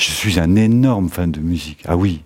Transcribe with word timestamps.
Je 0.00 0.12
suis 0.12 0.40
un 0.40 0.56
énorme 0.56 1.10
fan 1.10 1.30
de 1.30 1.40
musique. 1.40 1.82
Ah 1.86 1.94
oui. 1.94 2.22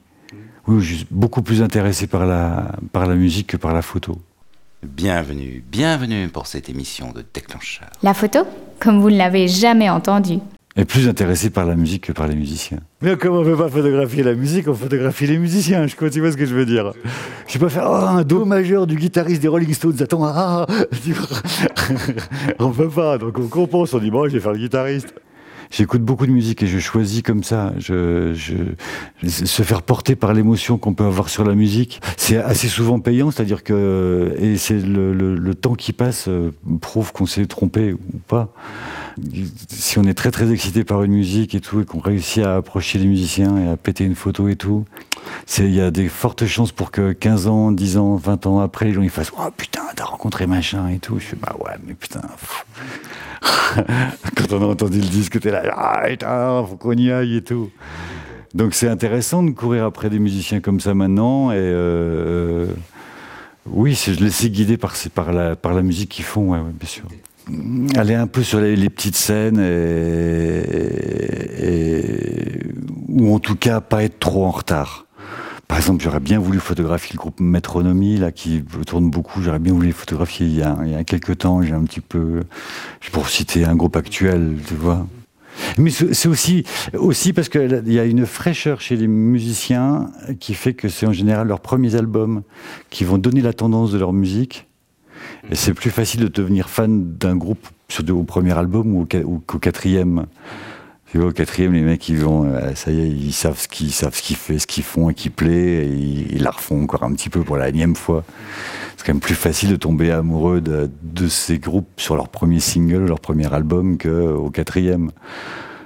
Oui, 0.69 0.81
je 0.81 0.95
suis 0.95 1.07
beaucoup 1.11 1.43
plus 1.43 1.61
intéressé 1.61 2.07
par 2.07 2.25
la, 2.25 2.71
par 2.93 3.09
la 3.09 3.17
musique 3.17 3.49
que 3.49 3.57
par 3.57 3.75
la 3.75 3.83
photo. 3.83 4.17
Bienvenue, 4.85 5.65
bienvenue 5.73 6.29
pour 6.29 6.47
cette 6.47 6.69
émission 6.69 7.11
de 7.11 7.25
Déclencheur. 7.35 7.91
La 8.05 8.15
photo 8.15 8.47
Comme 8.79 9.01
vous 9.01 9.11
ne 9.11 9.17
l'avez 9.17 9.49
jamais 9.49 9.91
entendu. 9.91 10.39
Et 10.77 10.85
plus 10.85 11.09
intéressé 11.09 11.51
par 11.51 11.67
la 11.67 11.75
musique 11.75 12.05
que 12.05 12.13
par 12.13 12.29
les 12.29 12.37
musiciens. 12.37 12.79
Mais 13.03 13.17
comme 13.17 13.35
on 13.35 13.41
ne 13.41 13.45
peut 13.45 13.57
pas 13.57 13.69
photographier 13.69 14.23
la 14.23 14.35
musique, 14.35 14.69
on 14.69 14.75
photographie 14.75 15.27
les 15.27 15.39
musiciens, 15.39 15.89
je 15.89 15.97
crois, 15.97 16.11
tu 16.11 16.21
vois 16.21 16.31
ce 16.31 16.37
que 16.37 16.47
je 16.47 16.55
veux 16.55 16.67
dire. 16.67 16.93
Je 17.49 17.59
peux 17.59 17.67
pas 17.67 17.71
faire 17.71 17.91
oh, 17.91 17.95
un 17.95 18.23
do 18.23 18.45
majeur 18.45 18.87
du 18.87 18.95
guitariste 18.95 19.43
des 19.43 19.49
Rolling 19.49 19.75
Stones, 19.75 20.01
attends, 20.01 20.25
ah, 20.25 20.65
on 22.61 22.71
peut 22.71 22.89
pas, 22.89 23.19
donc 23.19 23.37
on 23.37 23.49
compense, 23.49 23.95
on 23.95 23.99
dit 23.99 24.13
bon, 24.13 24.29
je 24.29 24.35
vais 24.35 24.41
faire 24.41 24.53
le 24.53 24.59
guitariste. 24.59 25.13
J'écoute 25.71 26.03
beaucoup 26.03 26.27
de 26.27 26.33
musique 26.33 26.63
et 26.63 26.67
je 26.67 26.79
choisis 26.79 27.23
comme 27.23 27.43
ça. 27.43 27.73
Se 27.81 29.63
faire 29.63 29.83
porter 29.83 30.17
par 30.17 30.33
l'émotion 30.33 30.79
qu'on 30.79 30.95
peut 30.95 31.05
avoir 31.05 31.29
sur 31.29 31.45
la 31.45 31.55
musique, 31.55 32.01
c'est 32.17 32.37
assez 32.37 32.69
souvent 32.69 33.01
payant, 33.01 33.31
c'est-à-dire 33.31 33.65
que 33.65 34.35
et 34.39 34.57
c'est 34.57 34.81
le, 34.81 35.55
temps 35.55 35.75
qui 35.75 35.93
passe 35.93 36.27
euh, 36.29 36.51
prouve 36.81 37.13
qu'on 37.13 37.27
s'est 37.27 37.47
trompé 37.47 37.93
ou 37.93 38.19
pas. 38.27 38.53
Si 39.69 39.99
on 39.99 40.03
est 40.03 40.15
très 40.15 40.33
très 40.33 40.51
excité 40.51 40.83
par 40.83 41.05
une 41.05 41.13
musique 41.13 41.55
et 41.55 41.61
tout 41.61 41.81
et 41.81 41.85
qu'on 41.85 42.01
réussit 42.01 42.43
à 42.43 42.57
approcher 42.57 42.99
les 42.99 43.07
musiciens 43.07 43.57
et 43.59 43.69
à 43.69 43.77
péter 43.77 44.05
une 44.05 44.17
photo 44.17 44.49
et 44.49 44.57
tout, 44.57 44.85
il 45.59 45.75
y 45.75 45.81
a 45.81 45.91
des 45.91 46.09
fortes 46.09 46.47
chances 46.47 46.73
pour 46.73 46.91
que 46.91 47.13
15 47.13 47.47
ans, 47.47 47.73
10 47.73 47.97
ans, 47.99 48.17
20 48.17 48.47
ans 48.47 48.61
après, 48.61 48.87
les 48.87 48.93
gens 48.93 49.03
ils 49.03 49.11
fassent 49.11 49.33
oh 49.39 49.51
putain 49.57 49.83
t'as 49.95 50.05
rencontré 50.05 50.47
machin 50.47 50.89
et 50.89 50.99
tout. 50.99 51.19
Je 51.19 51.27
fais 51.27 51.37
bah 51.37 51.55
ouais 51.61 51.75
mais 51.87 51.95
putain. 51.95 52.23
Quand 54.37 54.53
on 54.53 54.63
a 54.63 54.67
entendu 54.67 55.01
le 55.01 55.07
disque, 55.07 55.41
t'es 55.41 55.51
là, 55.51 55.63
ah, 55.77 56.65
faut 56.69 56.77
qu'on 56.77 56.93
y 56.93 57.11
aille 57.11 57.37
et 57.37 57.43
tout. 57.43 57.71
Donc 58.55 58.75
c'est 58.75 58.89
intéressant 58.89 59.43
de 59.43 59.51
courir 59.51 59.85
après 59.85 60.11
des 60.11 60.19
musiciens 60.19 60.61
comme 60.61 60.81
ça 60.81 60.95
maintenant. 60.95 61.51
Et 61.51 61.57
euh, 61.59 62.67
oui, 63.67 63.95
je 63.95 64.13
les 64.13 64.51
guider 64.51 64.77
par, 64.77 65.33
la, 65.33 65.83
musique 65.83 66.11
qu'ils 66.11 66.25
font, 66.25 66.53
ouais, 66.53 66.61
bien 66.73 66.89
sûr. 66.89 67.05
Aller 67.97 68.15
un 68.15 68.27
peu 68.27 68.43
sur 68.43 68.61
les, 68.61 68.91
petites 68.91 69.17
scènes 69.17 69.59
ou 73.09 73.35
en 73.35 73.39
tout 73.39 73.57
cas 73.57 73.81
pas 73.81 74.05
être 74.05 74.19
trop 74.19 74.45
en 74.45 74.51
retard. 74.51 75.05
Par 75.67 75.79
exemple, 75.79 76.05
j'aurais 76.05 76.21
bien 76.21 76.39
voulu 76.39 76.61
photographier 76.61 77.15
le 77.15 77.19
groupe 77.19 77.41
Métronomie, 77.41 78.19
là, 78.19 78.33
qui 78.33 78.63
tourne 78.87 79.11
beaucoup. 79.11 79.43
J'aurais 79.43 79.59
bien 79.59 79.73
voulu 79.73 79.93
photographier 79.93 80.47
il 80.47 80.55
y 80.57 80.63
a, 80.63 80.77
il 80.85 80.93
y 80.93 80.95
a 80.95 81.05
quelques 81.05 81.39
temps. 81.39 81.63
J'ai 81.63 81.73
un 81.73 81.85
petit 81.85 82.01
peu, 82.01 82.43
pour 83.15 83.29
citer 83.29 83.65
un 83.65 83.77
groupe 83.77 83.95
actuel, 83.95 84.57
tu 84.67 84.75
vois. 84.75 85.07
Mais 85.79 85.91
c'est 85.91 86.27
aussi, 86.27 86.65
aussi 86.95 87.33
parce 87.33 87.49
qu'il 87.49 87.93
y 87.93 88.01
a 88.01 88.05
une 88.05 88.27
fraîcheur 88.27 88.81
chez 88.81 88.97
les 88.97 89.07
musiciens 89.07 90.11
qui 90.41 90.53
fait 90.53 90.75
que 90.75 90.89
c'est 90.89 91.07
en 91.07 91.13
général 91.13 91.47
leurs 91.47 91.61
premiers 91.61 91.95
albums 91.95 92.43
qui 92.91 93.05
vont 93.05 93.17
donner 93.17 93.41
la 93.41 93.53
tendance 93.53 93.93
de 93.93 93.99
leur 93.99 94.13
musique. 94.13 94.67
Et 95.49 95.55
c'est 95.55 95.75
plus 95.75 95.91
facile 95.91 96.23
de 96.23 96.27
devenir 96.27 96.69
fan 96.69 97.17
d'un 97.17 97.37
groupe 97.37 97.69
sur 97.89 98.05
au 98.11 98.25
premier 98.25 98.59
album 98.59 98.97
ou 98.97 99.03
au 99.03 99.59
quatrième. 99.61 100.27
Tu 101.13 101.19
vois, 101.19 101.29
au 101.29 101.33
quatrième, 101.33 101.73
les 101.73 101.83
mecs, 101.83 102.09
ils 102.09 102.19
vont, 102.19 102.47
euh, 102.47 102.75
ça 102.75 102.91
ils 102.91 103.33
savent 103.33 103.61
ce 103.61 103.69
qu'ils 103.69 103.93
savent 103.93 104.17
ce 104.17 104.23
qu'ils 104.23 104.35
font, 104.35 104.59
ce 104.59 104.67
qu'ils 104.67 104.83
font 104.83 105.11
et 105.11 105.15
qui 105.15 105.31
plaît, 105.31 105.87
et 105.87 105.93
ils, 106.33 106.43
la 106.43 106.51
refont 106.51 106.83
encore 106.83 107.05
un 107.05 107.13
petit 107.13 107.31
peu 107.31 107.43
pour 107.43 107.57
la 107.57 107.69
énième 107.69 107.95
fois. 107.95 108.25
C'est 109.05 109.09
quand 109.09 109.17
même 109.17 109.21
plus 109.21 109.35
facile 109.35 109.69
de 109.69 109.77
tomber 109.77 110.11
amoureux 110.13 110.63
de, 110.63 111.29
ces 111.29 111.59
groupes 111.59 111.91
sur 111.99 112.17
leur 112.17 112.31
premier 112.31 112.59
single, 112.59 113.05
leur 113.05 113.21
premier 113.21 113.53
album, 113.53 113.99
qu'au 113.99 114.49
quatrième. 114.49 115.11